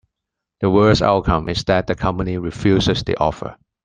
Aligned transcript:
The 0.61 0.69
worst 0.71 1.03
outcome 1.03 1.47
is 1.47 1.63
that 1.65 1.85
the 1.85 1.93
company 1.93 2.39
refuses 2.39 3.03
the 3.03 3.15
offer. 3.17 3.55